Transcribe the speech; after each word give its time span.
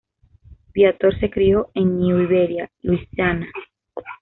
Viator 0.73 1.19
se 1.19 1.29
crio 1.29 1.69
en 1.75 1.99
New 1.99 2.21
Iberia, 2.21 2.71
Louisiana. 2.81 3.45